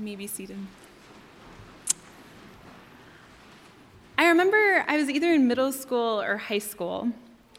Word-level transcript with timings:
May 0.00 0.16
be 0.16 0.26
seated. 0.26 0.56
I 4.16 4.28
remember 4.28 4.82
I 4.88 4.96
was 4.96 5.10
either 5.10 5.30
in 5.34 5.46
middle 5.46 5.72
school 5.72 6.22
or 6.22 6.38
high 6.38 6.58
school 6.58 7.10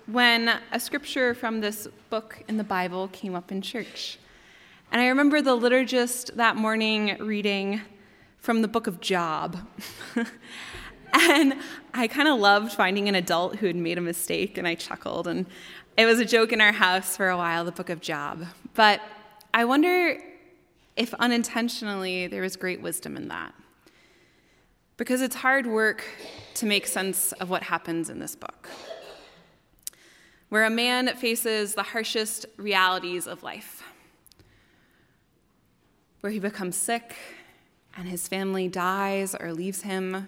when 0.07 0.51
a 0.71 0.79
scripture 0.79 1.35
from 1.35 1.61
this 1.61 1.87
book 2.09 2.41
in 2.47 2.57
the 2.57 2.63
Bible 2.63 3.09
came 3.09 3.35
up 3.35 3.51
in 3.51 3.61
church. 3.61 4.17
And 4.91 4.99
I 4.99 5.09
remember 5.09 5.43
the 5.43 5.55
liturgist 5.55 6.33
that 6.33 6.55
morning 6.55 7.15
reading 7.19 7.81
from 8.39 8.63
the 8.63 8.67
book 8.67 8.87
of 8.87 8.99
Job. 9.01 9.59
and 11.13 11.53
I 11.93 12.07
kind 12.07 12.27
of 12.27 12.39
loved 12.39 12.73
finding 12.73 13.07
an 13.07 13.13
adult 13.13 13.57
who 13.57 13.67
had 13.67 13.75
made 13.75 13.99
a 13.99 14.01
mistake, 14.01 14.57
and 14.57 14.67
I 14.67 14.73
chuckled. 14.73 15.27
And 15.27 15.45
it 15.95 16.07
was 16.07 16.19
a 16.19 16.25
joke 16.25 16.51
in 16.51 16.59
our 16.59 16.71
house 16.71 17.15
for 17.15 17.29
a 17.29 17.37
while, 17.37 17.65
the 17.65 17.71
book 17.71 17.91
of 17.91 18.01
Job. 18.01 18.47
But 18.73 18.99
I 19.53 19.65
wonder 19.65 20.17
if 20.95 21.13
unintentionally 21.15 22.27
there 22.27 22.41
was 22.41 22.55
great 22.55 22.81
wisdom 22.81 23.15
in 23.17 23.27
that. 23.29 23.53
Because 24.97 25.21
it's 25.21 25.35
hard 25.35 25.65
work 25.65 26.03
to 26.55 26.65
make 26.65 26.85
sense 26.85 27.31
of 27.33 27.49
what 27.49 27.63
happens 27.63 28.09
in 28.09 28.19
this 28.19 28.35
book, 28.35 28.69
where 30.49 30.65
a 30.65 30.69
man 30.69 31.15
faces 31.15 31.73
the 31.73 31.83
harshest 31.83 32.45
realities 32.57 33.25
of 33.25 33.41
life, 33.41 33.83
where 36.19 36.31
he 36.31 36.39
becomes 36.39 36.75
sick 36.75 37.15
and 37.97 38.07
his 38.07 38.27
family 38.27 38.67
dies 38.67 39.33
or 39.35 39.53
leaves 39.53 39.81
him, 39.81 40.27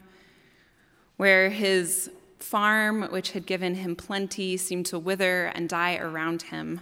where 1.18 1.50
his 1.50 2.10
farm, 2.40 3.04
which 3.12 3.32
had 3.32 3.46
given 3.46 3.76
him 3.76 3.96
plenty, 3.96 4.58
seemed 4.58 4.86
to 4.88 5.00
wither 5.00 5.46
and 5.56 5.70
die 5.70 5.98
around 5.98 6.42
him, 6.44 6.82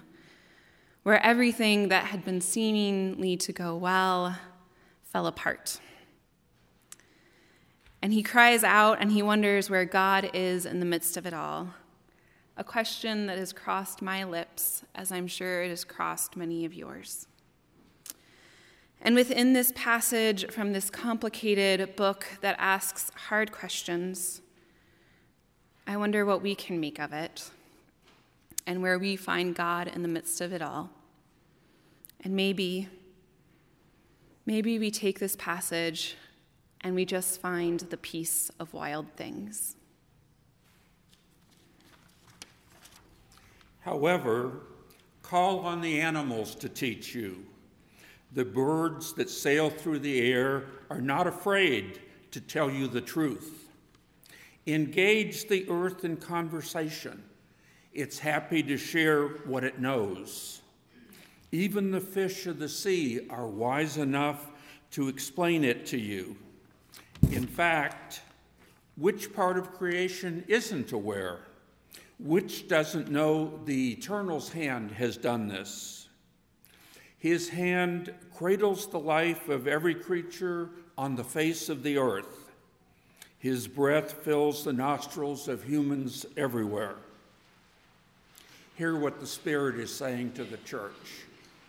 where 1.03 1.23
everything 1.25 1.89
that 1.89 2.05
had 2.05 2.23
been 2.23 2.41
seemingly 2.41 3.35
to 3.35 3.51
go 3.51 3.75
well 3.75 4.37
fell 5.03 5.25
apart. 5.25 5.79
And 8.01 8.13
he 8.13 8.23
cries 8.23 8.63
out 8.63 8.98
and 8.99 9.11
he 9.11 9.21
wonders 9.21 9.70
where 9.70 9.85
God 9.85 10.29
is 10.34 10.65
in 10.65 10.79
the 10.79 10.85
midst 10.85 11.17
of 11.17 11.26
it 11.26 11.34
all. 11.34 11.73
A 12.57 12.63
question 12.63 13.27
that 13.27 13.37
has 13.37 13.53
crossed 13.53 14.01
my 14.01 14.23
lips, 14.23 14.84
as 14.93 15.11
I'm 15.11 15.27
sure 15.27 15.63
it 15.63 15.70
has 15.70 15.84
crossed 15.84 16.35
many 16.35 16.65
of 16.65 16.73
yours. 16.73 17.27
And 19.01 19.15
within 19.15 19.54
this 19.54 19.71
passage 19.76 20.45
from 20.51 20.73
this 20.73 20.89
complicated 20.89 21.95
book 21.95 22.27
that 22.41 22.55
asks 22.59 23.11
hard 23.29 23.51
questions, 23.51 24.41
I 25.87 25.98
wonder 25.98 26.26
what 26.26 26.43
we 26.43 26.54
can 26.54 26.79
make 26.79 26.99
of 26.99 27.11
it 27.11 27.49
and 28.65 28.81
where 28.81 28.99
we 28.99 29.15
find 29.15 29.55
God 29.55 29.87
in 29.87 30.01
the 30.01 30.07
midst 30.07 30.41
of 30.41 30.54
it 30.54 30.62
all. 30.62 30.90
And 32.23 32.35
maybe, 32.35 32.87
maybe 34.45 34.77
we 34.79 34.91
take 34.91 35.20
this 35.20 35.35
passage 35.35 36.15
and 36.82 36.95
we 36.95 37.05
just 37.05 37.41
find 37.41 37.79
the 37.79 37.98
peace 37.98 38.51
of 38.59 38.73
wild 38.73 39.07
things. 39.15 39.76
However, 43.82 44.59
call 45.23 45.59
on 45.59 45.82
the 45.82 45.99
animals 45.99 46.55
to 46.55 46.70
teach 46.70 47.15
you 47.15 47.45
the 48.34 48.45
birds 48.45 49.13
that 49.13 49.29
sail 49.29 49.70
through 49.70 49.99
the 49.99 50.32
air 50.32 50.65
are 50.89 51.01
not 51.01 51.27
afraid 51.27 51.99
to 52.32 52.39
tell 52.39 52.70
you 52.70 52.87
the 52.87 53.01
truth. 53.01 53.70
Engage 54.67 55.49
the 55.49 55.65
earth 55.70 56.05
in 56.05 56.15
conversation. 56.15 57.21
It's 57.93 58.20
happy 58.20 58.63
to 58.63 58.77
share 58.77 59.27
what 59.27 59.63
it 59.63 59.79
knows. 59.79 60.61
Even 61.51 61.91
the 61.91 61.99
fish 61.99 62.48
of 62.48 62.57
the 62.57 62.70
sea 62.70 63.27
are 63.29 63.48
wise 63.48 63.98
enough 63.98 64.50
to 64.91 65.09
explain 65.09 65.66
it 65.66 65.85
to 65.88 65.97
you. 65.97 66.38
In 67.31 67.45
fact, 67.45 68.22
which 68.95 69.33
part 69.33 69.57
of 69.57 69.73
creation 69.73 70.45
isn't 70.47 70.94
aware? 70.94 71.39
Which 72.19 72.67
doesn't 72.67 73.09
know 73.09 73.59
the 73.66 73.93
Eternal's 73.93 74.49
hand 74.49 74.91
has 74.91 75.17
done 75.17 75.47
this? 75.47 76.07
His 77.17 77.49
hand 77.49 78.13
cradles 78.33 78.87
the 78.87 78.99
life 78.99 79.49
of 79.49 79.67
every 79.67 79.95
creature 79.95 80.69
on 80.97 81.16
the 81.16 81.23
face 81.23 81.67
of 81.67 81.83
the 81.83 81.97
earth. 81.97 82.51
His 83.37 83.67
breath 83.67 84.13
fills 84.23 84.63
the 84.63 84.73
nostrils 84.73 85.47
of 85.47 85.63
humans 85.63 86.25
everywhere. 86.37 86.95
Hear 88.81 88.95
what 88.95 89.19
the 89.19 89.27
Spirit 89.27 89.75
is 89.75 89.93
saying 89.93 90.31
to 90.31 90.43
the 90.43 90.57
church. 90.57 91.21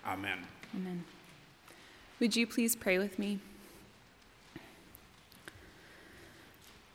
Amen. 0.07 0.39
Amen. 0.75 1.05
Would 2.21 2.35
you 2.35 2.47
please 2.47 2.75
pray 2.75 2.97
with 2.97 3.19
me? 3.19 3.39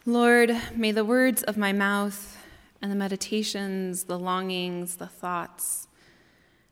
Lord, 0.08 0.60
may 0.76 0.92
the 0.92 1.06
words 1.06 1.44
of 1.44 1.56
my 1.56 1.72
mouth 1.72 2.36
and 2.82 2.92
the 2.92 2.96
meditations, 2.96 4.06
the 4.06 4.18
longings, 4.18 4.96
the 4.96 5.06
thoughts, 5.06 5.88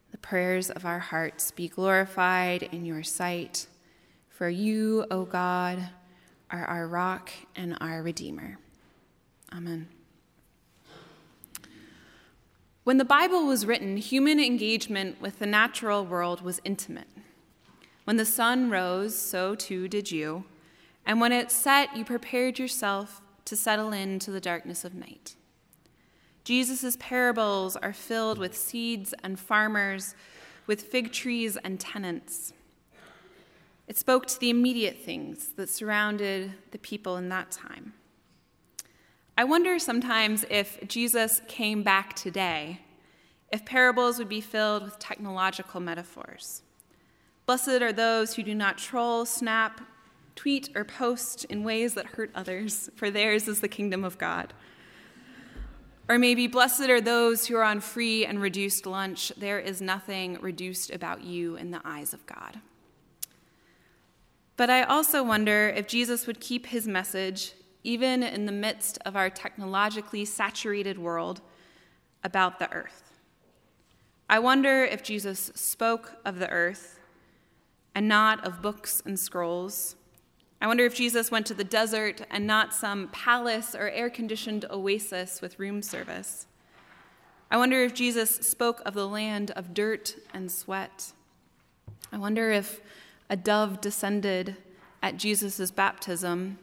the 0.10 0.18
prayers 0.18 0.72
of 0.72 0.84
our 0.84 0.98
hearts 0.98 1.52
be 1.52 1.68
glorified 1.68 2.64
in 2.64 2.84
your 2.84 3.04
sight. 3.04 3.68
For 4.28 4.50
you, 4.50 5.06
O 5.12 5.24
God, 5.24 5.88
are 6.50 6.66
our 6.66 6.88
rock 6.88 7.30
and 7.56 7.78
our 7.80 8.02
Redeemer. 8.02 8.58
Amen. 9.54 9.88
When 12.86 13.00
the 13.00 13.04
Bible 13.04 13.48
was 13.48 13.66
written, 13.66 13.98
human 13.98 14.40
engagement 14.40 15.20
with 15.20 15.40
the 15.40 15.48
natural 15.48 16.06
world 16.06 16.42
was 16.42 16.62
intimate. 16.64 17.08
When 18.04 18.18
the 18.18 18.26
sun 18.26 18.70
rose, 18.70 19.16
so 19.18 19.56
too 19.56 19.88
did 19.88 20.12
you. 20.12 20.46
And 21.04 21.20
when 21.20 21.32
it 21.32 21.50
set, 21.50 21.98
you 21.98 22.06
prepared 22.06 22.60
yourself 22.60 23.24
to 23.46 23.56
settle 23.56 23.92
into 23.92 24.30
the 24.30 24.40
darkness 24.40 24.86
of 24.86 24.94
night. 24.94 25.36
Jesus' 26.44 26.96
parables 27.00 27.76
are 27.76 27.92
filled 27.92 28.38
with 28.38 28.56
seeds 28.56 29.16
and 29.24 29.40
farmers, 29.40 30.14
with 30.68 30.84
fig 30.84 31.12
trees 31.12 31.58
and 31.64 31.80
tenants. 31.80 32.54
It 33.88 33.98
spoke 33.98 34.28
to 34.28 34.40
the 34.40 34.52
immediate 34.52 35.00
things 35.00 35.48
that 35.56 35.72
surrounded 35.72 36.54
the 36.70 36.78
people 36.78 37.18
in 37.18 37.30
that 37.30 37.50
time. 37.50 37.94
I 39.38 39.44
wonder 39.44 39.78
sometimes 39.80 40.46
if 40.50 40.80
Jesus 40.88 41.42
came 41.50 41.84
back 41.84 42.16
today, 42.16 42.80
if 43.52 43.66
parables 43.66 44.18
would 44.18 44.30
be 44.30 44.40
filled 44.40 44.84
with 44.84 44.98
technological 44.98 45.82
metaphors. 45.82 46.62
Blessed 47.46 47.82
are 47.82 47.92
those 47.92 48.36
who 48.36 48.44
do 48.44 48.56
not 48.56 48.78
troll, 48.78 49.26
snap, 49.26 49.82
tweet, 50.38 50.70
or 50.74 50.86
post 50.86 51.44
in 51.46 51.66
ways 51.66 51.96
that 51.96 52.06
hurt 52.06 52.32
others, 52.34 52.90
for 52.96 53.12
theirs 53.12 53.50
is 53.50 53.60
the 53.60 53.68
kingdom 53.68 54.06
of 54.06 54.18
God. 54.18 54.54
Or 56.08 56.18
maybe, 56.18 56.48
blessed 56.48 56.90
are 56.90 57.02
those 57.02 57.48
who 57.48 57.58
are 57.58 57.64
on 57.64 57.82
free 57.82 58.26
and 58.26 58.42
reduced 58.42 58.86
lunch. 58.86 59.34
There 59.36 59.60
is 59.60 59.82
nothing 59.82 60.38
reduced 60.40 60.92
about 60.92 61.24
you 61.24 61.58
in 61.58 61.72
the 61.72 61.82
eyes 61.84 62.14
of 62.14 62.26
God. 62.26 62.62
But 64.56 64.70
I 64.70 64.84
also 64.84 65.24
wonder 65.24 65.68
if 65.76 65.88
Jesus 65.88 66.26
would 66.26 66.40
keep 66.40 66.68
his 66.68 66.88
message, 66.88 67.54
even 67.86 68.24
in 68.24 68.46
the 68.46 68.52
midst 68.52 68.98
of 69.06 69.16
our 69.16 69.30
technologically 69.30 70.26
saturated 70.26 70.98
world, 70.98 71.42
about 72.24 72.58
the 72.58 72.72
earth. 72.72 73.14
I 74.30 74.40
wonder 74.40 74.84
if 74.84 75.04
Jesus 75.04 75.52
spoke 75.54 76.18
of 76.26 76.40
the 76.40 76.50
earth 76.50 77.00
and 77.94 78.08
not 78.08 78.46
of 78.46 78.62
books 78.62 79.02
and 79.06 79.20
scrolls 79.20 79.96
I 80.62 80.68
wonder 80.68 80.86
if 80.86 80.96
Jesus 80.96 81.30
went 81.30 81.46
to 81.48 81.54
the 81.54 81.64
desert 81.64 82.22
and 82.32 82.48
not 82.48 82.74
some 82.74 83.10
palace 83.10 83.76
or 83.76 83.90
air 83.90 84.10
conditioned 84.10 84.66
oasis 84.72 85.42
with 85.42 85.60
room 85.60 85.82
service. 85.82 86.48
I 87.52 87.58
wonder 87.58 87.84
if 87.84 87.94
Jesus 87.94 88.32
spoke 88.38 88.82
of 88.86 88.94
the 88.94 89.08
land 89.08 89.52
of 89.52 89.74
dirt 89.74 90.16
and 90.34 90.52
sweat. 90.52 91.12
I 92.12 92.18
wonder 92.18 92.52
if 92.52 92.82
a 93.30 93.36
dove 93.36 93.82
descended 93.82 94.56
at 95.04 95.18
Jesus' 95.18 95.70
baptism 95.72 96.58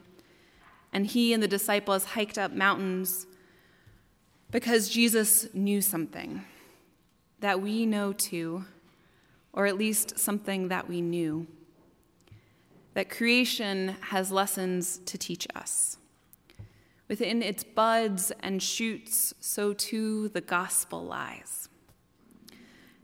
and 0.93 1.05
he 1.07 1.33
and 1.33 1.43
the 1.43 1.47
disciples 1.47 2.05
hiked 2.05 2.37
up 2.37 2.53
mountains 2.53 3.25
because 4.51 4.87
Jesus 4.87 5.53
knew 5.53 5.81
something 5.81 6.45
that 7.39 7.61
we 7.61 7.85
know 7.85 8.13
too, 8.13 8.63
or 9.51 9.65
at 9.65 9.77
least 9.77 10.17
something 10.17 10.69
that 10.69 10.87
we 10.87 11.01
knew 11.01 11.47
that 12.93 13.09
creation 13.09 13.95
has 14.01 14.31
lessons 14.31 14.99
to 15.05 15.17
teach 15.17 15.47
us. 15.55 15.97
Within 17.07 17.41
its 17.41 17.63
buds 17.63 18.31
and 18.39 18.61
shoots, 18.61 19.33
so 19.39 19.73
too 19.73 20.29
the 20.29 20.41
gospel 20.41 21.03
lies. 21.03 21.69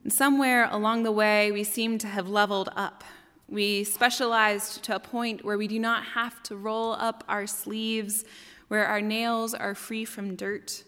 And 0.03 0.13
somewhere 0.13 0.69
along 0.71 1.03
the 1.03 1.12
way, 1.12 1.51
we 1.51 1.63
seem 1.63 1.97
to 2.00 2.07
have 2.07 2.30
leveled 2.30 2.69
up. 2.75 3.03
We 3.49 3.83
specialized 3.83 4.83
to 4.83 4.95
a 4.95 4.99
point 4.99 5.43
where 5.43 5.57
we 5.57 5.67
do 5.67 5.79
not 5.79 6.03
have 6.03 6.43
to 6.43 6.55
roll 6.55 6.93
up 6.93 7.23
our 7.27 7.47
sleeves, 7.47 8.23
where 8.67 8.85
our 8.85 9.01
nails 9.01 9.53
are 9.53 9.73
free 9.73 10.05
from 10.05 10.35
dirt, 10.35 10.83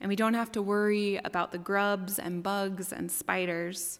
and 0.00 0.08
we 0.08 0.16
don't 0.16 0.34
have 0.34 0.52
to 0.52 0.62
worry 0.62 1.20
about 1.24 1.50
the 1.50 1.58
grubs 1.58 2.18
and 2.18 2.42
bugs 2.42 2.92
and 2.92 3.10
spiders 3.10 3.98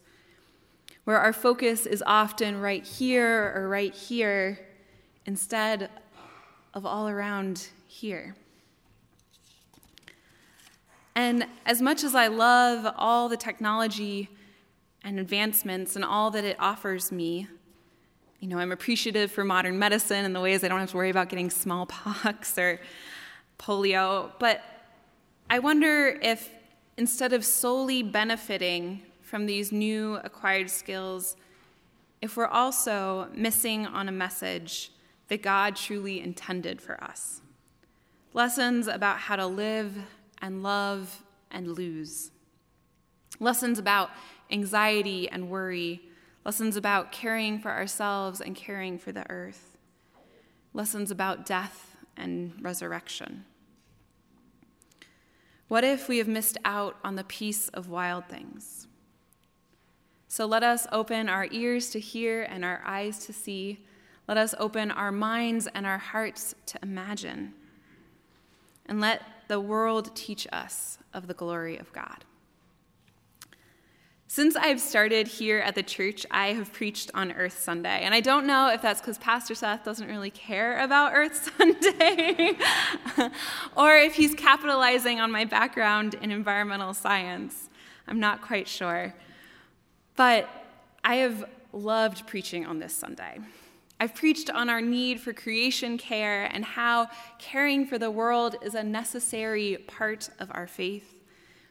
where 1.04 1.18
our 1.18 1.32
focus 1.32 1.86
is 1.86 2.02
often 2.06 2.60
right 2.60 2.84
here 2.84 3.52
or 3.54 3.68
right 3.68 3.94
here, 3.94 4.58
instead 5.26 5.90
of 6.72 6.84
all 6.84 7.08
around 7.08 7.68
here. 7.86 8.34
And 11.14 11.46
as 11.64 11.80
much 11.80 12.02
as 12.02 12.14
I 12.14 12.26
love 12.26 12.92
all 12.96 13.28
the 13.28 13.36
technology 13.36 14.28
and 15.02 15.20
advancements 15.20 15.94
and 15.94 16.04
all 16.04 16.30
that 16.30 16.44
it 16.44 16.56
offers 16.58 17.12
me, 17.12 17.46
you 18.44 18.50
know, 18.50 18.58
I'm 18.58 18.72
appreciative 18.72 19.32
for 19.32 19.42
modern 19.42 19.78
medicine 19.78 20.26
and 20.26 20.36
the 20.36 20.40
ways 20.40 20.62
I 20.62 20.68
don't 20.68 20.78
have 20.78 20.90
to 20.90 20.98
worry 20.98 21.08
about 21.08 21.30
getting 21.30 21.48
smallpox 21.48 22.58
or 22.58 22.78
polio, 23.58 24.32
but 24.38 24.60
I 25.48 25.60
wonder 25.60 26.18
if 26.20 26.50
instead 26.98 27.32
of 27.32 27.42
solely 27.42 28.02
benefiting 28.02 29.00
from 29.22 29.46
these 29.46 29.72
new 29.72 30.16
acquired 30.16 30.68
skills, 30.68 31.36
if 32.20 32.36
we're 32.36 32.46
also 32.46 33.28
missing 33.32 33.86
on 33.86 34.10
a 34.10 34.12
message 34.12 34.92
that 35.28 35.40
God 35.40 35.74
truly 35.74 36.20
intended 36.20 36.82
for 36.82 37.02
us. 37.02 37.40
Lessons 38.34 38.88
about 38.88 39.20
how 39.20 39.36
to 39.36 39.46
live 39.46 39.96
and 40.42 40.62
love 40.62 41.22
and 41.50 41.68
lose. 41.68 42.30
Lessons 43.40 43.78
about 43.78 44.10
anxiety 44.50 45.30
and 45.30 45.48
worry. 45.48 46.02
Lessons 46.44 46.76
about 46.76 47.10
caring 47.10 47.58
for 47.58 47.70
ourselves 47.70 48.40
and 48.40 48.54
caring 48.54 48.98
for 48.98 49.12
the 49.12 49.28
earth. 49.30 49.78
Lessons 50.74 51.10
about 51.10 51.46
death 51.46 51.96
and 52.16 52.52
resurrection. 52.60 53.44
What 55.68 55.84
if 55.84 56.08
we 56.08 56.18
have 56.18 56.28
missed 56.28 56.58
out 56.64 56.96
on 57.02 57.16
the 57.16 57.24
peace 57.24 57.68
of 57.68 57.88
wild 57.88 58.26
things? 58.26 58.86
So 60.28 60.46
let 60.46 60.62
us 60.62 60.86
open 60.92 61.28
our 61.28 61.46
ears 61.50 61.90
to 61.90 62.00
hear 62.00 62.42
and 62.42 62.64
our 62.64 62.82
eyes 62.84 63.24
to 63.26 63.32
see. 63.32 63.84
Let 64.28 64.36
us 64.36 64.54
open 64.58 64.90
our 64.90 65.12
minds 65.12 65.66
and 65.74 65.86
our 65.86 65.98
hearts 65.98 66.54
to 66.66 66.78
imagine. 66.82 67.54
And 68.84 69.00
let 69.00 69.22
the 69.48 69.60
world 69.60 70.14
teach 70.14 70.46
us 70.52 70.98
of 71.14 71.26
the 71.26 71.34
glory 71.34 71.78
of 71.78 71.92
God. 71.92 72.24
Since 74.34 74.56
I've 74.56 74.80
started 74.80 75.28
here 75.28 75.60
at 75.60 75.76
the 75.76 75.82
church, 75.84 76.26
I 76.28 76.54
have 76.54 76.72
preached 76.72 77.08
on 77.14 77.30
Earth 77.30 77.56
Sunday. 77.56 78.00
And 78.02 78.12
I 78.12 78.18
don't 78.18 78.48
know 78.48 78.68
if 78.68 78.82
that's 78.82 79.00
because 79.00 79.16
Pastor 79.16 79.54
Seth 79.54 79.84
doesn't 79.84 80.08
really 80.08 80.30
care 80.30 80.82
about 80.82 81.12
Earth 81.14 81.52
Sunday 81.56 82.58
or 83.76 83.96
if 83.96 84.16
he's 84.16 84.34
capitalizing 84.34 85.20
on 85.20 85.30
my 85.30 85.44
background 85.44 86.14
in 86.14 86.32
environmental 86.32 86.92
science. 86.94 87.70
I'm 88.08 88.18
not 88.18 88.42
quite 88.42 88.66
sure. 88.66 89.14
But 90.16 90.48
I 91.04 91.14
have 91.18 91.44
loved 91.72 92.26
preaching 92.26 92.66
on 92.66 92.80
this 92.80 92.92
Sunday. 92.92 93.38
I've 94.00 94.16
preached 94.16 94.50
on 94.50 94.68
our 94.68 94.80
need 94.80 95.20
for 95.20 95.32
creation 95.32 95.96
care 95.96 96.46
and 96.46 96.64
how 96.64 97.06
caring 97.38 97.86
for 97.86 98.00
the 98.00 98.10
world 98.10 98.56
is 98.62 98.74
a 98.74 98.82
necessary 98.82 99.76
part 99.86 100.28
of 100.40 100.50
our 100.50 100.66
faith. 100.66 101.20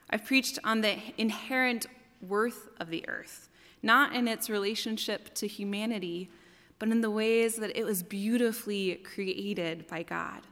I've 0.08 0.24
preached 0.24 0.58
on 0.64 0.80
the 0.80 0.96
inherent 1.18 1.86
worth 2.28 2.68
of 2.80 2.90
the 2.90 3.08
earth, 3.08 3.48
not 3.82 4.14
in 4.14 4.28
its 4.28 4.50
relationship 4.50 5.34
to 5.34 5.46
humanity, 5.46 6.30
but 6.78 6.88
in 6.88 7.00
the 7.00 7.10
ways 7.10 7.56
that 7.56 7.76
it 7.76 7.84
was 7.84 8.02
beautifully 8.02 8.96
created 8.96 9.86
by 9.86 10.02
God. 10.02 10.42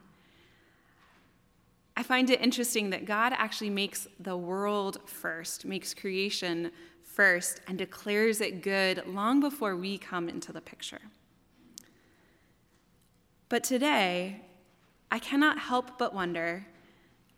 I 1.97 2.03
find 2.03 2.31
it 2.31 2.41
interesting 2.41 2.91
that 2.91 3.05
God 3.05 3.33
actually 3.37 3.71
makes 3.71 4.09
the 4.19 4.37
world 4.37 4.99
first, 5.07 5.65
makes 5.65 5.93
creation 5.93 6.71
first, 7.03 7.61
and 7.67 7.77
declares 7.77 8.41
it 8.41 8.63
good 8.63 9.07
long 9.07 9.41
before 9.41 9.77
we 9.77 9.99
come 9.99 10.29
into 10.29 10.53
the 10.53 10.61
picture. 10.61 11.01
But 13.49 13.63
today, 13.63 14.41
I 15.11 15.19
cannot 15.19 15.59
help 15.59 15.99
but 15.99 16.15
wonder 16.15 16.67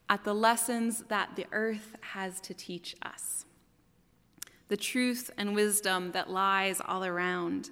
at 0.09 0.23
the 0.23 0.35
lessons 0.35 1.05
that 1.09 1.35
the 1.35 1.47
earth 1.51 1.97
has 2.01 2.41
to 2.43 2.55
teach 2.55 2.95
us, 3.03 3.47
the 4.69 4.77
truth 4.77 5.31
and 5.37 5.55
wisdom 5.55 6.13
that 6.13 6.31
lies 6.31 6.81
all 6.85 7.05
around. 7.05 7.71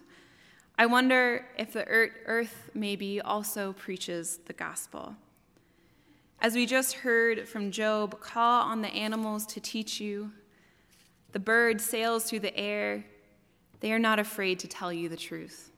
I 0.79 0.87
wonder 0.87 1.47
if 1.59 1.73
the 1.73 1.87
earth 1.87 2.71
maybe 2.75 3.21
also 3.21 3.73
preaches 3.73 4.39
the 4.47 4.53
gospel. 4.53 5.17
As 6.41 6.55
we 6.55 6.67
just 6.67 6.95
heard 6.95 7.49
from 7.49 7.71
Job, 7.71 8.21
call 8.21 8.63
on 8.63 8.83
the 8.83 8.89
animals 8.89 9.47
to 9.47 9.61
teach 9.61 10.01
you. 10.01 10.33
The 11.31 11.39
bird 11.39 11.81
sails 11.81 12.25
through 12.25 12.41
the 12.41 12.57
air. 12.57 13.05
They 13.81 13.93
are 13.93 13.99
not 13.99 14.19
afraid 14.19 14.59
to 14.61 14.69
tell 14.69 14.93
you 14.93 15.09
the 15.09 15.17
truth. 15.17 15.71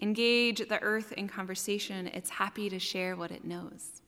Engage 0.00 0.68
the 0.68 0.82
earth 0.82 1.12
in 1.12 1.28
conversation. 1.28 2.08
It's 2.08 2.30
happy 2.30 2.68
to 2.68 2.78
share 2.78 3.16
what 3.16 3.30
it 3.30 3.44
knows. 3.44 4.02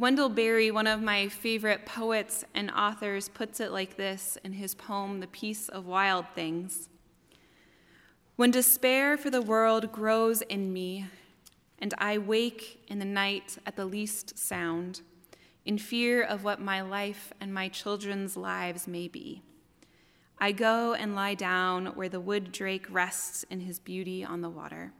Wendell 0.00 0.30
Berry, 0.30 0.70
one 0.70 0.86
of 0.86 1.02
my 1.02 1.28
favorite 1.28 1.84
poets 1.84 2.42
and 2.54 2.70
authors, 2.70 3.28
puts 3.28 3.60
it 3.60 3.70
like 3.70 3.98
this 3.98 4.38
in 4.42 4.54
his 4.54 4.74
poem, 4.74 5.20
The 5.20 5.26
Peace 5.26 5.68
of 5.68 5.84
Wild 5.84 6.24
Things. 6.34 6.88
When 8.36 8.50
despair 8.50 9.18
for 9.18 9.28
the 9.28 9.42
world 9.42 9.92
grows 9.92 10.40
in 10.40 10.72
me, 10.72 11.04
and 11.78 11.92
I 11.98 12.16
wake 12.16 12.82
in 12.88 12.98
the 12.98 13.04
night 13.04 13.58
at 13.66 13.76
the 13.76 13.84
least 13.84 14.38
sound, 14.38 15.02
in 15.66 15.76
fear 15.76 16.22
of 16.22 16.44
what 16.44 16.62
my 16.62 16.80
life 16.80 17.34
and 17.38 17.52
my 17.52 17.68
children's 17.68 18.38
lives 18.38 18.88
may 18.88 19.06
be. 19.06 19.42
I 20.38 20.52
go 20.52 20.94
and 20.94 21.14
lie 21.14 21.34
down 21.34 21.88
where 21.88 22.08
the 22.08 22.20
wood 22.20 22.52
drake 22.52 22.86
rests 22.88 23.44
in 23.50 23.60
his 23.60 23.78
beauty 23.78 24.24
on 24.24 24.40
the 24.40 24.48
water, 24.48 24.94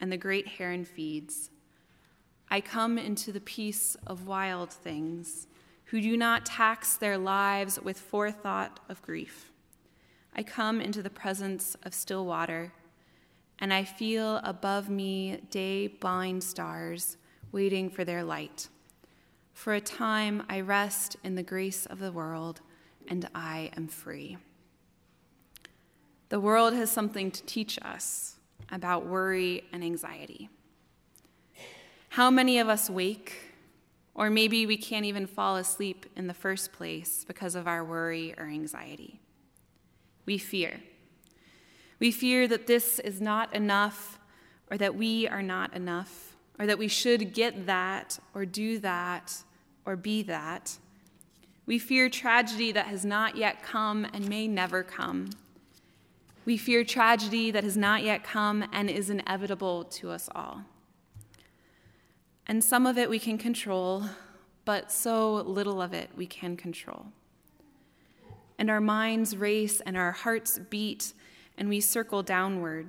and 0.00 0.10
the 0.10 0.16
great 0.16 0.48
heron 0.48 0.84
feeds. 0.84 1.50
I 2.50 2.60
come 2.62 2.96
into 2.96 3.30
the 3.30 3.40
peace 3.40 3.96
of 4.06 4.26
wild 4.26 4.72
things, 4.72 5.46
who 5.86 6.00
do 6.00 6.16
not 6.16 6.46
tax 6.46 6.96
their 6.96 7.18
lives 7.18 7.78
with 7.80 7.98
forethought 7.98 8.80
of 8.88 9.02
grief. 9.02 9.52
I 10.34 10.42
come 10.42 10.80
into 10.80 11.02
the 11.02 11.10
presence 11.10 11.76
of 11.82 11.94
still 11.94 12.24
water, 12.24 12.72
and 13.58 13.72
I 13.72 13.84
feel 13.84 14.36
above 14.44 14.88
me 14.88 15.42
day 15.50 15.88
blind 15.88 16.42
stars 16.42 17.16
waiting 17.52 17.90
for 17.90 18.04
their 18.04 18.22
light. 18.22 18.68
For 19.52 19.74
a 19.74 19.80
time 19.80 20.44
I 20.48 20.60
rest 20.60 21.16
in 21.24 21.34
the 21.34 21.42
grace 21.42 21.84
of 21.86 21.98
the 21.98 22.12
world, 22.12 22.60
and 23.08 23.28
I 23.34 23.70
am 23.76 23.88
free. 23.88 24.38
The 26.28 26.40
world 26.40 26.74
has 26.74 26.90
something 26.90 27.30
to 27.30 27.42
teach 27.44 27.78
us 27.82 28.36
about 28.70 29.06
worry 29.06 29.64
and 29.72 29.82
anxiety. 29.82 30.50
How 32.18 32.32
many 32.32 32.58
of 32.58 32.68
us 32.68 32.90
wake, 32.90 33.54
or 34.12 34.28
maybe 34.28 34.66
we 34.66 34.76
can't 34.76 35.04
even 35.04 35.24
fall 35.24 35.54
asleep 35.54 36.04
in 36.16 36.26
the 36.26 36.34
first 36.34 36.72
place 36.72 37.24
because 37.24 37.54
of 37.54 37.68
our 37.68 37.84
worry 37.84 38.34
or 38.36 38.46
anxiety? 38.46 39.20
We 40.26 40.36
fear. 40.36 40.80
We 42.00 42.10
fear 42.10 42.48
that 42.48 42.66
this 42.66 42.98
is 42.98 43.20
not 43.20 43.54
enough, 43.54 44.18
or 44.68 44.76
that 44.78 44.96
we 44.96 45.28
are 45.28 45.44
not 45.44 45.74
enough, 45.74 46.34
or 46.58 46.66
that 46.66 46.76
we 46.76 46.88
should 46.88 47.34
get 47.34 47.66
that, 47.66 48.18
or 48.34 48.44
do 48.44 48.80
that, 48.80 49.44
or 49.86 49.94
be 49.94 50.24
that. 50.24 50.76
We 51.66 51.78
fear 51.78 52.08
tragedy 52.08 52.72
that 52.72 52.86
has 52.86 53.04
not 53.04 53.36
yet 53.36 53.62
come 53.62 54.04
and 54.12 54.28
may 54.28 54.48
never 54.48 54.82
come. 54.82 55.30
We 56.44 56.56
fear 56.56 56.82
tragedy 56.82 57.52
that 57.52 57.62
has 57.62 57.76
not 57.76 58.02
yet 58.02 58.24
come 58.24 58.64
and 58.72 58.90
is 58.90 59.08
inevitable 59.08 59.84
to 59.84 60.10
us 60.10 60.28
all. 60.34 60.64
And 62.48 62.64
some 62.64 62.86
of 62.86 62.96
it 62.96 63.10
we 63.10 63.18
can 63.18 63.38
control, 63.38 64.04
but 64.64 64.90
so 64.90 65.34
little 65.34 65.82
of 65.82 65.92
it 65.92 66.10
we 66.16 66.26
can 66.26 66.56
control. 66.56 67.06
And 68.58 68.70
our 68.70 68.80
minds 68.80 69.36
race 69.36 69.80
and 69.80 69.96
our 69.96 70.12
hearts 70.12 70.58
beat, 70.58 71.12
and 71.56 71.68
we 71.68 71.80
circle 71.80 72.22
downward. 72.22 72.88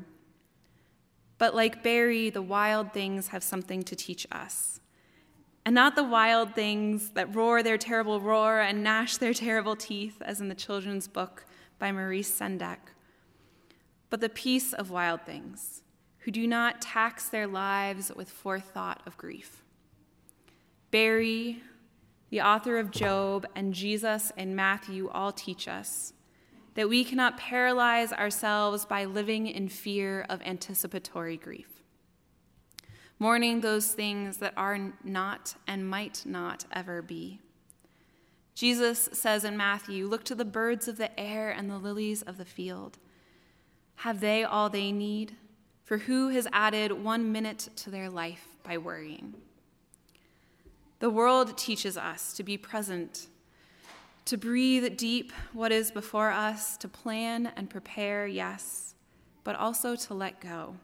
But 1.37 1.53
like 1.53 1.83
Berry, 1.83 2.29
the 2.29 2.41
wild 2.41 2.93
things 2.93 3.27
have 3.27 3.43
something 3.43 3.83
to 3.83 3.95
teach 3.95 4.25
us. 4.31 4.79
And 5.65 5.75
not 5.75 5.95
the 5.95 6.03
wild 6.03 6.55
things 6.55 7.11
that 7.11 7.35
roar 7.35 7.61
their 7.61 7.77
terrible 7.77 8.21
roar 8.21 8.61
and 8.61 8.83
gnash 8.83 9.17
their 9.17 9.33
terrible 9.33 9.75
teeth, 9.75 10.21
as 10.21 10.41
in 10.41 10.47
the 10.47 10.55
children's 10.55 11.07
book 11.07 11.45
by 11.77 11.91
Maurice 11.91 12.31
Sendak 12.31 12.77
but 14.09 14.21
the 14.21 14.29
peace 14.29 14.73
of 14.73 14.89
wild 14.89 15.21
things, 15.21 15.81
who 16.19 16.31
do 16.31 16.47
not 16.47 16.81
tax 16.81 17.29
their 17.29 17.47
lives 17.47 18.11
with 18.15 18.29
forethought 18.29 19.01
of 19.05 19.17
grief. 19.17 19.63
Berry, 20.91 21.61
the 22.29 22.41
author 22.41 22.77
of 22.77 22.91
Job, 22.91 23.47
and 23.55 23.73
Jesus 23.73 24.31
and 24.37 24.55
Matthew 24.55 25.09
all 25.09 25.31
teach 25.31 25.67
us 25.67 26.13
that 26.75 26.89
we 26.89 27.03
cannot 27.03 27.37
paralyze 27.37 28.13
ourselves 28.13 28.85
by 28.85 29.05
living 29.05 29.47
in 29.47 29.67
fear 29.67 30.25
of 30.29 30.41
anticipatory 30.43 31.35
grief, 31.35 31.83
mourning 33.17 33.61
those 33.61 33.91
things 33.91 34.37
that 34.37 34.53
are 34.55 34.93
not 35.03 35.55
and 35.67 35.89
might 35.89 36.23
not 36.25 36.65
ever 36.71 37.01
be. 37.01 37.39
Jesus 38.55 39.09
says 39.13 39.43
in 39.43 39.57
Matthew, 39.57 40.07
Look 40.07 40.23
to 40.25 40.35
the 40.35 40.45
birds 40.45 40.87
of 40.87 40.97
the 40.97 41.17
air 41.19 41.49
and 41.49 41.69
the 41.69 41.77
lilies 41.77 42.21
of 42.21 42.37
the 42.37 42.45
field. 42.45 42.97
Have 43.95 44.19
they 44.19 44.43
all 44.43 44.69
they 44.69 44.91
need? 44.91 45.35
For 45.89 45.97
who 45.97 46.29
has 46.29 46.47
added 46.53 46.91
one 46.91 47.31
minute 47.31 47.69
to 47.77 47.89
their 47.89 48.11
life 48.11 48.47
by 48.61 48.77
worrying? 48.77 49.33
The 50.99 51.09
world 51.09 51.57
teaches 51.57 51.97
us 51.97 52.31
to 52.33 52.43
be 52.43 52.59
present, 52.59 53.25
to 54.25 54.37
breathe 54.37 54.97
deep 54.97 55.33
what 55.51 55.71
is 55.71 55.89
before 55.89 56.29
us, 56.29 56.77
to 56.77 56.87
plan 56.87 57.51
and 57.55 57.71
prepare, 57.71 58.27
yes, 58.27 58.93
but 59.43 59.55
also 59.55 59.95
to 59.95 60.13
let 60.13 60.39
go 60.39 60.75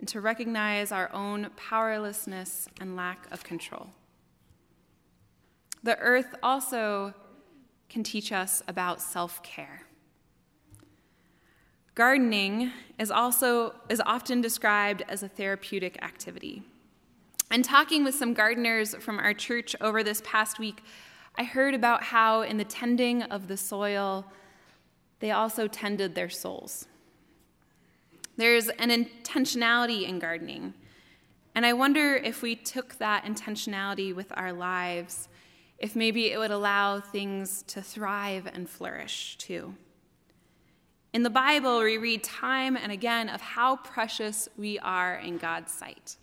and 0.00 0.08
to 0.08 0.20
recognize 0.20 0.90
our 0.90 1.08
own 1.12 1.50
powerlessness 1.54 2.68
and 2.80 2.96
lack 2.96 3.30
of 3.30 3.44
control. 3.44 3.90
The 5.84 5.96
earth 6.00 6.34
also 6.42 7.14
can 7.88 8.02
teach 8.02 8.32
us 8.32 8.60
about 8.66 9.00
self 9.00 9.40
care. 9.44 9.85
Gardening 11.96 12.72
is 12.98 13.10
also 13.10 13.74
is 13.88 14.02
often 14.04 14.42
described 14.42 15.02
as 15.08 15.22
a 15.22 15.28
therapeutic 15.28 16.00
activity. 16.02 16.62
And 17.50 17.64
talking 17.64 18.04
with 18.04 18.14
some 18.14 18.34
gardeners 18.34 18.94
from 18.96 19.18
our 19.18 19.32
church 19.32 19.74
over 19.80 20.04
this 20.04 20.20
past 20.22 20.58
week, 20.58 20.82
I 21.36 21.44
heard 21.44 21.72
about 21.72 22.02
how 22.02 22.42
in 22.42 22.58
the 22.58 22.64
tending 22.64 23.22
of 23.22 23.48
the 23.48 23.56
soil, 23.56 24.26
they 25.20 25.30
also 25.30 25.68
tended 25.68 26.14
their 26.14 26.28
souls. 26.28 26.86
There's 28.36 28.68
an 28.68 28.90
intentionality 28.90 30.06
in 30.06 30.18
gardening. 30.18 30.74
And 31.54 31.64
I 31.64 31.72
wonder 31.72 32.16
if 32.16 32.42
we 32.42 32.56
took 32.56 32.98
that 32.98 33.24
intentionality 33.24 34.14
with 34.14 34.30
our 34.36 34.52
lives, 34.52 35.30
if 35.78 35.96
maybe 35.96 36.30
it 36.30 36.38
would 36.38 36.50
allow 36.50 37.00
things 37.00 37.62
to 37.68 37.80
thrive 37.80 38.46
and 38.52 38.68
flourish 38.68 39.38
too. 39.38 39.74
In 41.16 41.22
the 41.22 41.30
Bible, 41.30 41.82
we 41.82 41.96
read 41.96 42.22
time 42.22 42.76
and 42.76 42.92
again 42.92 43.30
of 43.30 43.40
how 43.40 43.76
precious 43.76 44.50
we 44.58 44.78
are 44.80 45.14
in 45.14 45.38
God's 45.38 45.72
sight. 45.72 46.18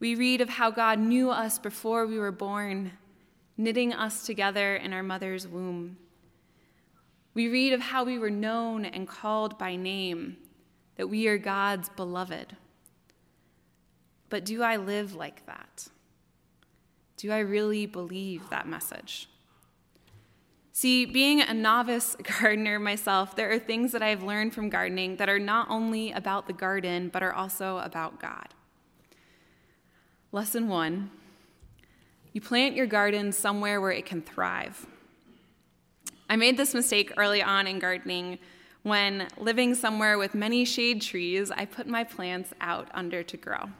We 0.00 0.16
read 0.16 0.42
of 0.42 0.50
how 0.50 0.70
God 0.70 0.98
knew 0.98 1.30
us 1.30 1.58
before 1.58 2.06
we 2.06 2.18
were 2.18 2.30
born, 2.30 2.92
knitting 3.56 3.94
us 3.94 4.26
together 4.26 4.76
in 4.76 4.92
our 4.92 5.02
mother's 5.02 5.48
womb. 5.48 5.96
We 7.32 7.48
read 7.48 7.72
of 7.72 7.80
how 7.80 8.04
we 8.04 8.18
were 8.18 8.28
known 8.28 8.84
and 8.84 9.08
called 9.08 9.56
by 9.56 9.76
name, 9.76 10.36
that 10.96 11.08
we 11.08 11.26
are 11.26 11.38
God's 11.38 11.88
beloved. 11.88 12.54
But 14.28 14.44
do 14.44 14.62
I 14.62 14.76
live 14.76 15.14
like 15.14 15.46
that? 15.46 15.88
Do 17.16 17.32
I 17.32 17.38
really 17.38 17.86
believe 17.86 18.50
that 18.50 18.68
message? 18.68 19.26
See, 20.78 21.06
being 21.06 21.40
a 21.40 21.52
novice 21.52 22.14
gardener 22.40 22.78
myself, 22.78 23.34
there 23.34 23.50
are 23.50 23.58
things 23.58 23.90
that 23.90 24.00
I've 24.00 24.22
learned 24.22 24.54
from 24.54 24.68
gardening 24.68 25.16
that 25.16 25.28
are 25.28 25.40
not 25.40 25.68
only 25.70 26.12
about 26.12 26.46
the 26.46 26.52
garden, 26.52 27.08
but 27.08 27.20
are 27.20 27.32
also 27.32 27.78
about 27.78 28.20
God. 28.20 28.54
Lesson 30.30 30.68
one 30.68 31.10
you 32.32 32.40
plant 32.40 32.76
your 32.76 32.86
garden 32.86 33.32
somewhere 33.32 33.80
where 33.80 33.90
it 33.90 34.06
can 34.06 34.22
thrive. 34.22 34.86
I 36.30 36.36
made 36.36 36.56
this 36.56 36.74
mistake 36.74 37.12
early 37.16 37.42
on 37.42 37.66
in 37.66 37.80
gardening 37.80 38.38
when, 38.84 39.26
living 39.36 39.74
somewhere 39.74 40.16
with 40.16 40.32
many 40.32 40.64
shade 40.64 41.02
trees, 41.02 41.50
I 41.50 41.64
put 41.64 41.88
my 41.88 42.04
plants 42.04 42.54
out 42.60 42.88
under 42.94 43.24
to 43.24 43.36
grow. 43.36 43.70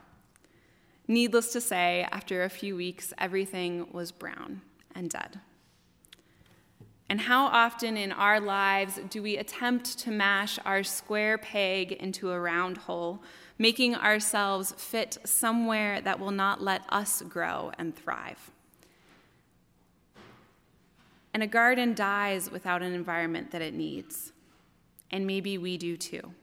Needless 1.07 1.53
to 1.53 1.61
say, 1.61 2.05
after 2.11 2.43
a 2.43 2.49
few 2.49 2.75
weeks, 2.75 3.13
everything 3.17 3.87
was 3.93 4.11
brown 4.11 4.63
and 4.93 5.09
dead. 5.09 5.39
And 7.09 7.21
how 7.21 7.47
often 7.47 7.97
in 7.97 8.11
our 8.11 8.39
lives 8.39 8.99
do 9.09 9.23
we 9.23 9.37
attempt 9.37 9.97
to 9.99 10.11
mash 10.11 10.59
our 10.63 10.83
square 10.83 11.39
peg 11.39 11.91
into 11.91 12.31
a 12.31 12.39
round 12.39 12.77
hole, 12.77 13.23
making 13.57 13.95
ourselves 13.95 14.73
fit 14.77 15.17
somewhere 15.25 16.01
that 16.01 16.19
will 16.19 16.31
not 16.31 16.61
let 16.61 16.83
us 16.89 17.23
grow 17.23 17.71
and 17.79 17.95
thrive? 17.95 18.51
And 21.33 21.41
a 21.41 21.47
garden 21.47 21.95
dies 21.95 22.51
without 22.51 22.83
an 22.83 22.93
environment 22.93 23.51
that 23.51 23.61
it 23.63 23.73
needs. 23.73 24.31
And 25.09 25.25
maybe 25.25 25.57
we 25.57 25.77
do 25.79 25.97
too. 25.97 26.33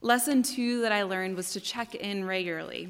Lesson 0.00 0.42
two 0.42 0.82
that 0.82 0.90
I 0.90 1.04
learned 1.04 1.36
was 1.36 1.52
to 1.52 1.60
check 1.60 1.94
in 1.94 2.24
regularly. 2.24 2.88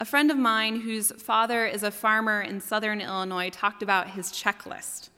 A 0.00 0.04
friend 0.04 0.30
of 0.30 0.36
mine 0.36 0.82
whose 0.82 1.10
father 1.10 1.66
is 1.66 1.82
a 1.82 1.90
farmer 1.90 2.40
in 2.40 2.60
southern 2.60 3.00
Illinois 3.00 3.50
talked 3.50 3.82
about 3.82 4.10
his 4.10 4.30
checklist. 4.30 5.08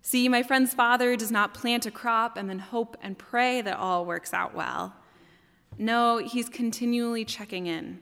See, 0.00 0.28
my 0.28 0.42
friend's 0.42 0.74
father 0.74 1.14
does 1.14 1.30
not 1.30 1.54
plant 1.54 1.86
a 1.86 1.92
crop 1.92 2.36
and 2.36 2.50
then 2.50 2.58
hope 2.58 2.96
and 3.00 3.16
pray 3.16 3.62
that 3.62 3.78
all 3.78 4.04
works 4.04 4.34
out 4.34 4.56
well. 4.56 4.96
No, 5.78 6.18
he's 6.18 6.48
continually 6.48 7.24
checking 7.24 7.68
in. 7.68 8.00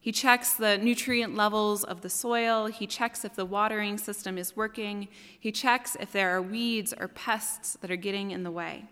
He 0.00 0.10
checks 0.10 0.54
the 0.54 0.76
nutrient 0.76 1.36
levels 1.36 1.84
of 1.84 2.00
the 2.00 2.10
soil. 2.10 2.66
He 2.66 2.88
checks 2.88 3.24
if 3.24 3.36
the 3.36 3.44
watering 3.44 3.98
system 3.98 4.36
is 4.36 4.56
working. 4.56 5.06
He 5.38 5.52
checks 5.52 5.96
if 6.00 6.10
there 6.10 6.36
are 6.36 6.42
weeds 6.42 6.92
or 6.98 7.06
pests 7.06 7.78
that 7.80 7.92
are 7.92 7.96
getting 7.96 8.32
in 8.32 8.42
the 8.42 8.50
way. 8.50 8.86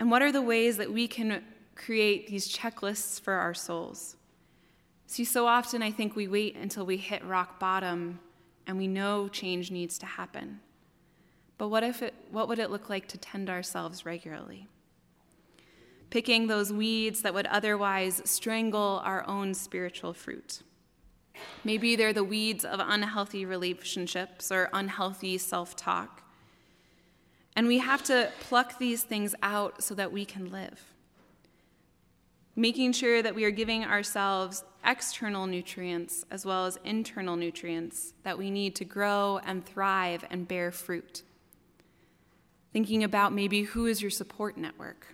And 0.00 0.10
what 0.10 0.22
are 0.22 0.32
the 0.32 0.42
ways 0.42 0.78
that 0.78 0.92
we 0.92 1.06
can 1.06 1.44
create 1.76 2.26
these 2.26 2.52
checklists 2.52 3.20
for 3.20 3.34
our 3.34 3.54
souls? 3.54 4.16
See, 5.06 5.24
so 5.24 5.46
often 5.46 5.82
I 5.82 5.90
think 5.90 6.16
we 6.16 6.28
wait 6.28 6.56
until 6.56 6.86
we 6.86 6.96
hit 6.96 7.24
rock 7.24 7.58
bottom 7.58 8.20
and 8.66 8.78
we 8.78 8.86
know 8.86 9.28
change 9.28 9.70
needs 9.70 9.98
to 9.98 10.06
happen. 10.06 10.60
But 11.58 11.68
what, 11.68 11.82
if 11.82 12.02
it, 12.02 12.14
what 12.30 12.48
would 12.48 12.58
it 12.58 12.70
look 12.70 12.88
like 12.88 13.08
to 13.08 13.18
tend 13.18 13.50
ourselves 13.50 14.06
regularly? 14.06 14.68
Picking 16.10 16.46
those 16.46 16.72
weeds 16.72 17.22
that 17.22 17.34
would 17.34 17.46
otherwise 17.46 18.22
strangle 18.24 19.00
our 19.04 19.26
own 19.26 19.54
spiritual 19.54 20.12
fruit. 20.12 20.62
Maybe 21.64 21.96
they're 21.96 22.12
the 22.12 22.24
weeds 22.24 22.64
of 22.64 22.80
unhealthy 22.80 23.44
relationships 23.44 24.52
or 24.52 24.68
unhealthy 24.72 25.38
self 25.38 25.74
talk. 25.76 26.22
And 27.54 27.66
we 27.66 27.78
have 27.78 28.02
to 28.04 28.30
pluck 28.40 28.78
these 28.78 29.02
things 29.02 29.34
out 29.42 29.82
so 29.82 29.94
that 29.94 30.12
we 30.12 30.24
can 30.24 30.50
live 30.50 30.92
making 32.56 32.92
sure 32.92 33.22
that 33.22 33.34
we 33.34 33.44
are 33.44 33.50
giving 33.50 33.84
ourselves 33.84 34.64
external 34.84 35.46
nutrients 35.46 36.24
as 36.30 36.44
well 36.44 36.66
as 36.66 36.78
internal 36.84 37.36
nutrients 37.36 38.14
that 38.24 38.38
we 38.38 38.50
need 38.50 38.74
to 38.76 38.84
grow 38.84 39.40
and 39.44 39.64
thrive 39.64 40.24
and 40.30 40.48
bear 40.48 40.70
fruit. 40.70 41.22
Thinking 42.72 43.04
about 43.04 43.32
maybe 43.32 43.62
who 43.62 43.86
is 43.86 44.00
your 44.00 44.10
support 44.10 44.56
network? 44.56 45.06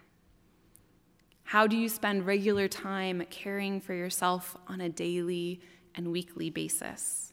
How 1.45 1.67
do 1.67 1.77
you 1.77 1.89
spend 1.89 2.27
regular 2.27 2.69
time 2.69 3.25
caring 3.31 3.81
for 3.81 3.95
yourself 3.95 4.57
on 4.67 4.81
a 4.81 4.89
daily 4.89 5.61
and 5.95 6.13
weekly 6.13 6.51
basis? 6.51 7.33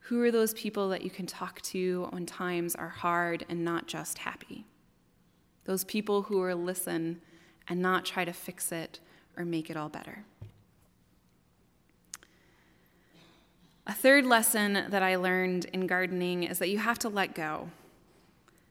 Who 0.00 0.22
are 0.22 0.30
those 0.30 0.54
people 0.54 0.88
that 0.90 1.02
you 1.02 1.10
can 1.10 1.26
talk 1.26 1.60
to 1.62 2.08
when 2.10 2.24
times 2.24 2.74
are 2.74 2.88
hard 2.88 3.44
and 3.48 3.64
not 3.64 3.86
just 3.88 4.18
happy? 4.18 4.66
Those 5.64 5.84
people 5.84 6.22
who 6.22 6.40
will 6.40 6.56
listen 6.56 7.20
and 7.68 7.82
not 7.82 8.06
try 8.06 8.24
to 8.24 8.32
fix 8.32 8.72
it 8.72 9.00
or 9.36 9.44
make 9.44 9.68
it 9.68 9.76
all 9.76 9.90
better. 9.90 10.24
A 13.88 13.94
third 13.94 14.26
lesson 14.26 14.84
that 14.90 15.02
I 15.02 15.16
learned 15.16 15.64
in 15.72 15.86
gardening 15.86 16.44
is 16.44 16.60
that 16.60 16.68
you 16.68 16.78
have 16.78 16.98
to 17.00 17.08
let 17.08 17.34
go. 17.34 17.70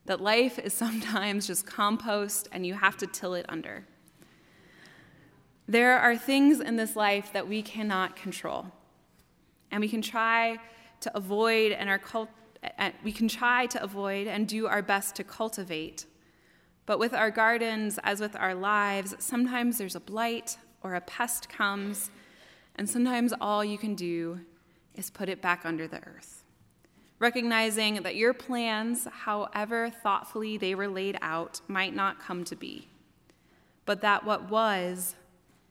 That 0.06 0.22
life 0.22 0.58
is 0.60 0.74
sometimes 0.86 1.48
just 1.48 1.66
compost 1.66 2.48
and 2.52 2.66
you 2.66 2.76
have 2.76 2.96
to 2.98 3.08
till 3.08 3.34
it 3.34 3.46
under. 3.50 3.86
There 5.68 6.00
are 6.00 6.16
things 6.16 6.62
in 6.62 6.78
this 6.78 6.96
life 6.96 7.34
that 7.34 7.48
we 7.48 7.62
cannot 7.62 8.16
control. 8.16 8.68
And 9.72 9.82
we 9.82 9.90
can 9.90 10.02
try 10.02 10.60
to 11.02 11.18
avoid 11.18 11.74
and 11.74 11.90
our 11.90 12.00
cult- 12.00 12.30
we 13.04 13.12
can 13.12 13.28
try 13.28 13.66
to 13.68 13.84
avoid 13.84 14.28
and 14.28 14.48
do 14.48 14.68
our 14.68 14.82
best 14.82 15.16
to 15.18 15.24
cultivate 15.24 16.06
but 16.88 17.00
with 17.00 17.14
our 17.14 17.30
gardens, 17.30 18.00
as 18.04 18.22
with 18.22 18.36
our 18.38 18.56
lives, 18.56 19.14
sometimes 19.20 19.78
there's 19.78 19.96
a 19.96 20.00
blight 20.00 20.58
or 20.82 20.96
a 20.96 21.02
pest 21.02 21.50
comes, 21.50 22.10
and 22.78 22.90
sometimes 22.90 23.34
all 23.42 23.64
you 23.64 23.78
can 23.78 23.94
do 23.94 24.40
is 24.98 25.10
put 25.10 25.30
it 25.30 25.42
back 25.42 25.62
under 25.66 25.88
the 25.88 26.04
earth. 26.06 26.44
Recognizing 27.20 28.04
that 28.04 28.16
your 28.16 28.34
plans, 28.34 29.08
however 29.12 29.90
thoughtfully 29.90 30.58
they 30.58 30.76
were 30.76 30.88
laid 30.88 31.18
out, 31.22 31.62
might 31.68 31.96
not 31.96 32.20
come 32.20 32.44
to 32.44 32.56
be, 32.56 32.88
but 33.86 34.02
that 34.02 34.26
what 34.26 34.50
was 34.50 35.16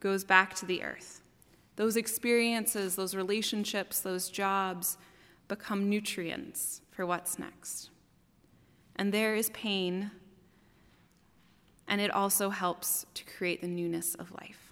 goes 0.00 0.24
back 0.24 0.54
to 0.54 0.66
the 0.66 0.82
earth. 0.82 1.22
Those 1.76 1.96
experiences, 1.96 2.96
those 2.96 3.14
relationships, 3.14 4.00
those 4.00 4.30
jobs 4.30 4.96
become 5.46 5.88
nutrients 5.88 6.80
for 6.90 7.06
what's 7.06 7.38
next. 7.38 7.90
And 8.96 9.12
there 9.12 9.34
is 9.34 9.50
pain 9.50 10.10
and 11.88 12.00
it 12.00 12.10
also 12.10 12.50
helps 12.50 13.06
to 13.14 13.24
create 13.24 13.60
the 13.60 13.68
newness 13.68 14.14
of 14.16 14.32
life. 14.32 14.65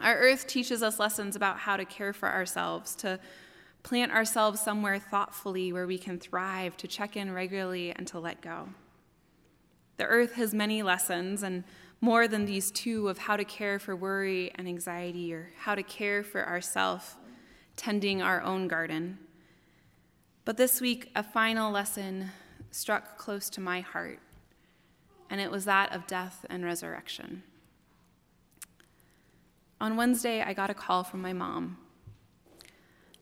Our 0.00 0.16
earth 0.16 0.46
teaches 0.46 0.82
us 0.82 0.98
lessons 0.98 1.34
about 1.34 1.58
how 1.58 1.76
to 1.76 1.84
care 1.84 2.12
for 2.12 2.28
ourselves, 2.28 2.94
to 2.96 3.18
plant 3.82 4.12
ourselves 4.12 4.60
somewhere 4.60 4.98
thoughtfully 4.98 5.72
where 5.72 5.86
we 5.86 5.98
can 5.98 6.18
thrive, 6.18 6.76
to 6.78 6.86
check 6.86 7.16
in 7.16 7.32
regularly, 7.32 7.92
and 7.92 8.06
to 8.08 8.18
let 8.18 8.40
go. 8.40 8.68
The 9.96 10.04
earth 10.04 10.34
has 10.34 10.54
many 10.54 10.82
lessons, 10.82 11.42
and 11.42 11.64
more 12.00 12.28
than 12.28 12.44
these 12.44 12.70
two 12.70 13.08
of 13.08 13.18
how 13.18 13.36
to 13.36 13.44
care 13.44 13.78
for 13.78 13.96
worry 13.96 14.52
and 14.54 14.68
anxiety 14.68 15.34
or 15.34 15.50
how 15.58 15.74
to 15.74 15.82
care 15.82 16.22
for 16.22 16.46
ourself, 16.46 17.16
tending 17.76 18.22
our 18.22 18.40
own 18.42 18.68
garden. 18.68 19.18
But 20.44 20.56
this 20.56 20.80
week, 20.80 21.10
a 21.16 21.22
final 21.22 21.72
lesson 21.72 22.30
struck 22.70 23.18
close 23.18 23.50
to 23.50 23.60
my 23.60 23.80
heart, 23.80 24.20
and 25.28 25.40
it 25.40 25.50
was 25.50 25.64
that 25.64 25.92
of 25.92 26.06
death 26.06 26.46
and 26.48 26.64
resurrection. 26.64 27.42
On 29.80 29.96
Wednesday, 29.96 30.42
I 30.42 30.54
got 30.54 30.70
a 30.70 30.74
call 30.74 31.04
from 31.04 31.22
my 31.22 31.32
mom 31.32 31.78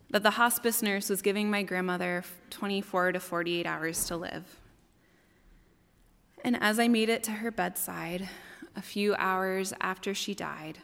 that 0.09 0.23
the 0.23 0.31
hospice 0.31 0.83
nurse 0.83 1.11
was 1.11 1.21
giving 1.21 1.51
my 1.51 1.63
grandmother 1.63 2.25
24 2.51 3.13
to 3.13 3.21
48 3.21 3.67
hours 3.67 4.07
to 4.07 4.17
live. 4.17 4.61
And 6.45 6.57
as 6.63 6.79
I 6.79 6.89
made 6.89 7.09
it 7.09 7.23
to 7.25 7.33
her 7.33 7.51
bedside, 7.51 8.29
a 8.75 8.81
few 8.81 9.15
hours 9.17 9.75
after 9.81 10.15
she 10.15 10.35
died, 10.35 10.79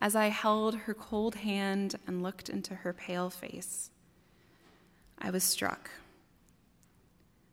as 0.00 0.14
I 0.14 0.28
held 0.28 0.76
her 0.76 0.94
cold 0.94 1.34
hand 1.36 1.96
and 2.06 2.22
looked 2.22 2.48
into 2.48 2.76
her 2.76 2.92
pale 2.92 3.30
face, 3.30 3.90
I 5.18 5.30
was 5.30 5.44
struck. 5.44 5.90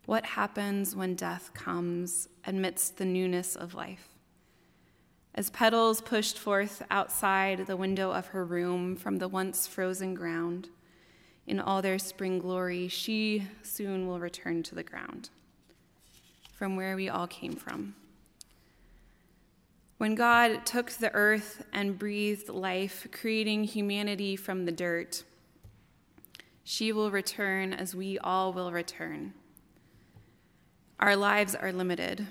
What 0.06 0.26
happens 0.26 0.96
when 0.96 1.16
death 1.16 1.54
comes 1.54 2.30
amidst 2.46 2.98
the 2.98 3.06
newness 3.06 3.56
of 3.56 3.74
life? 3.74 4.15
As 5.38 5.50
petals 5.50 6.00
pushed 6.00 6.40
forth 6.40 6.82
outside 6.90 7.68
the 7.68 7.76
window 7.76 8.12
of 8.12 8.28
her 8.28 8.46
room 8.46 8.96
from 8.96 9.18
the 9.18 9.28
once 9.28 9.68
frozen 9.68 10.14
ground, 10.14 10.70
in 11.46 11.60
all 11.60 11.82
their 11.82 12.00
spring 12.00 12.40
glory, 12.40 12.88
she 12.88 13.46
soon 13.62 14.08
will 14.08 14.18
return 14.18 14.64
to 14.64 14.76
the 14.76 14.82
ground, 14.82 15.30
from 16.54 16.78
where 16.78 16.96
we 16.96 17.10
all 17.10 17.28
came 17.28 17.52
from. 17.52 17.96
When 19.98 20.16
God 20.16 20.66
took 20.66 20.92
the 20.92 21.14
earth 21.14 21.66
and 21.74 22.00
breathed 22.00 22.48
life, 22.48 23.06
creating 23.12 23.66
humanity 23.66 24.38
from 24.38 24.64
the 24.64 24.72
dirt, 24.72 25.26
she 26.64 26.94
will 26.94 27.12
return 27.12 27.74
as 27.74 27.94
we 27.94 28.18
all 28.20 28.54
will 28.54 28.72
return. 28.72 29.34
Our 30.98 31.18
lives 31.18 31.56
are 31.56 31.74
limited 31.74 32.26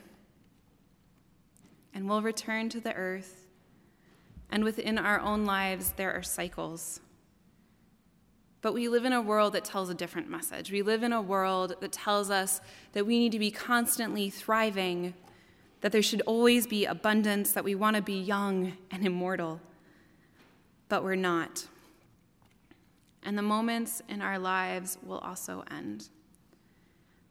and 1.94 2.08
we'll 2.08 2.22
return 2.22 2.68
to 2.70 2.80
the 2.80 2.92
earth. 2.94 3.46
And 4.50 4.64
within 4.64 4.98
our 4.98 5.20
own 5.20 5.44
lives, 5.44 5.92
there 5.96 6.12
are 6.12 6.22
cycles. 6.22 7.00
But 8.60 8.74
we 8.74 8.88
live 8.88 9.04
in 9.04 9.12
a 9.12 9.20
world 9.20 9.52
that 9.52 9.64
tells 9.64 9.90
a 9.90 9.94
different 9.94 10.30
message. 10.30 10.72
We 10.72 10.82
live 10.82 11.02
in 11.02 11.12
a 11.12 11.22
world 11.22 11.76
that 11.80 11.92
tells 11.92 12.30
us 12.30 12.60
that 12.92 13.06
we 13.06 13.18
need 13.18 13.32
to 13.32 13.38
be 13.38 13.50
constantly 13.50 14.30
thriving, 14.30 15.14
that 15.82 15.92
there 15.92 16.02
should 16.02 16.22
always 16.22 16.66
be 16.66 16.86
abundance, 16.86 17.52
that 17.52 17.62
we 17.62 17.74
want 17.74 17.96
to 17.96 18.02
be 18.02 18.18
young 18.18 18.76
and 18.90 19.04
immortal. 19.04 19.60
But 20.88 21.04
we're 21.04 21.14
not. 21.14 21.66
And 23.22 23.36
the 23.36 23.42
moments 23.42 24.02
in 24.08 24.22
our 24.22 24.38
lives 24.38 24.98
will 25.02 25.18
also 25.18 25.64
end. 25.70 26.08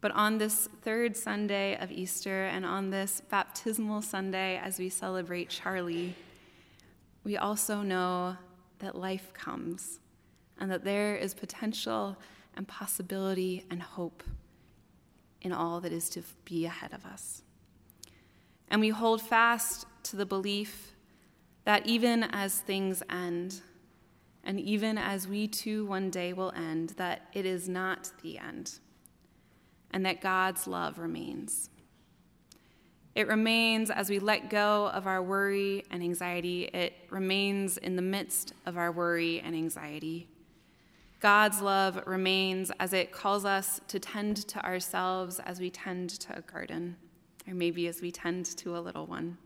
But 0.03 0.11
on 0.15 0.37
this 0.37 0.67
third 0.81 1.15
Sunday 1.15 1.77
of 1.77 1.89
Easter 1.89 2.47
and 2.47 2.65
on 2.65 2.89
this 2.89 3.21
baptismal 3.29 4.01
Sunday 4.01 4.59
as 4.61 4.77
we 4.77 4.89
celebrate 4.89 5.47
Charlie, 5.47 6.13
we 7.23 7.37
also 7.37 7.81
know 7.83 8.35
that 8.79 8.95
life 8.95 9.31
comes 9.33 10.01
and 10.59 10.69
that 10.69 10.83
there 10.83 11.15
is 11.15 11.33
potential 11.33 12.17
and 12.57 12.67
possibility 12.67 13.65
and 13.71 13.81
hope 13.81 14.23
in 15.41 15.53
all 15.53 15.79
that 15.79 15.93
is 15.93 16.09
to 16.09 16.23
be 16.43 16.65
ahead 16.65 16.91
of 16.91 17.05
us. 17.05 17.41
And 18.67 18.81
we 18.81 18.89
hold 18.89 19.21
fast 19.21 19.85
to 20.03 20.17
the 20.17 20.25
belief 20.25 20.91
that 21.63 21.87
even 21.87 22.23
as 22.23 22.59
things 22.59 23.03
end, 23.09 23.61
and 24.43 24.59
even 24.59 24.97
as 24.97 25.29
we 25.29 25.47
too 25.47 25.85
one 25.85 26.09
day 26.09 26.33
will 26.33 26.51
end, 26.57 26.89
that 26.97 27.29
it 27.31 27.45
is 27.45 27.69
not 27.69 28.11
the 28.21 28.37
end 28.37 28.79
and 29.93 30.05
that 30.05 30.19
God's 30.19 30.67
love 30.67 30.97
remains. 30.97 31.69
It 33.15 33.27
remains 33.27 33.91
as 33.91 34.09
we 34.09 34.17
let 34.17 34.49
go 34.49 34.87
of 34.87 35.05
our 35.05 35.21
worry 35.21 35.85
and 35.91 36.01
anxiety. 36.01 36.63
It 36.65 36.93
remains 37.11 37.77
in 37.77 37.95
the 37.95 38.01
midst 38.01 38.53
of 38.65 38.75
our 38.75 38.91
worry 38.91 39.39
and 39.39 39.55
anxiety. 39.55 40.27
God's 41.19 41.61
love 41.61 42.01
remains 42.07 42.71
as 42.79 42.91
it 42.91 43.11
calls 43.11 43.45
us 43.45 43.79
to 43.87 43.99
tend 43.99 44.37
to 44.47 44.65
ourselves 44.65 45.39
as 45.39 45.59
we 45.59 45.69
tend 45.69 46.09
to 46.21 46.37
a 46.37 46.41
garden, 46.41 46.97
or 47.47 47.53
maybe 47.53 47.87
as 47.87 48.01
we 48.01 48.11
tend 48.11 48.45
to 48.57 48.75
a 48.75 48.79
little 48.79 49.05
one. 49.05 49.37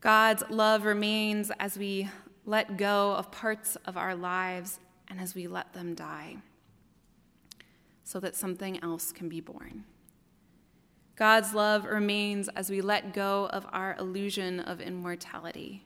God's 0.00 0.44
love 0.50 0.84
remains 0.84 1.50
as 1.58 1.78
we 1.78 2.08
let 2.44 2.76
go 2.76 3.12
of 3.12 3.32
parts 3.32 3.76
of 3.86 3.96
our 3.96 4.14
lives 4.14 4.78
and 5.08 5.18
as 5.18 5.34
we 5.34 5.48
let 5.48 5.72
them 5.72 5.94
die 5.94 6.36
so 8.08 8.18
that 8.18 8.34
something 8.34 8.82
else 8.82 9.12
can 9.12 9.28
be 9.28 9.38
born. 9.38 9.84
God's 11.14 11.52
love 11.52 11.84
remains 11.84 12.48
as 12.48 12.70
we 12.70 12.80
let 12.80 13.12
go 13.12 13.50
of 13.52 13.66
our 13.70 13.96
illusion 13.98 14.60
of 14.60 14.80
immortality. 14.80 15.84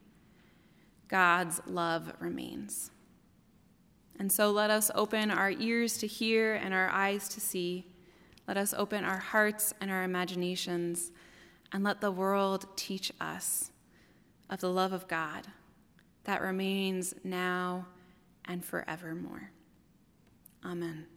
God's 1.08 1.60
love 1.66 2.12
remains. 2.20 2.92
And 4.20 4.30
so 4.30 4.52
let 4.52 4.70
us 4.70 4.88
open 4.94 5.32
our 5.32 5.50
ears 5.50 5.98
to 5.98 6.06
hear 6.06 6.54
and 6.54 6.72
our 6.72 6.88
eyes 6.90 7.28
to 7.30 7.40
see. 7.40 7.88
Let 8.46 8.56
us 8.56 8.72
open 8.72 9.04
our 9.04 9.18
hearts 9.18 9.74
and 9.80 9.90
our 9.90 10.04
imaginations 10.04 11.10
and 11.72 11.82
let 11.82 12.00
the 12.00 12.12
world 12.12 12.68
teach 12.76 13.10
us 13.20 13.72
of 14.48 14.60
the 14.60 14.70
love 14.70 14.92
of 14.92 15.08
God 15.08 15.48
that 16.22 16.40
remains 16.40 17.14
now 17.24 17.88
and 18.44 18.64
forevermore. 18.64 19.50
Amen. 20.64 21.11